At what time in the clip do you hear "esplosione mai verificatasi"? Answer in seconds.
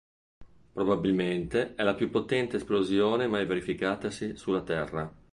2.57-4.35